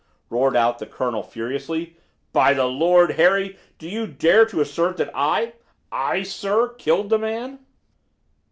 roared 0.31 0.55
out 0.57 0.79
the 0.79 0.87
colonel 0.87 1.21
furiously. 1.21 1.95
"By 2.33 2.55
the 2.55 2.65
Lord 2.65 3.11
Harry, 3.11 3.59
do 3.77 3.87
you 3.87 4.07
dare 4.07 4.47
to 4.47 4.59
assert 4.59 4.97
that 4.97 5.11
I 5.13 5.53
I 5.91 6.23
sir 6.23 6.69
killed 6.69 7.11
the 7.11 7.19
man?" 7.19 7.59